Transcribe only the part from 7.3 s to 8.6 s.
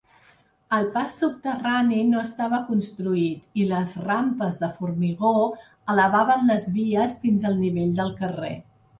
al nivell del carrer.